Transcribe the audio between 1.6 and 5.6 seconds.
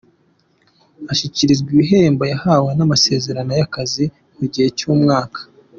ibihembo, yahawe n’amasezerano y’akazi mu gihe cy’umwaka.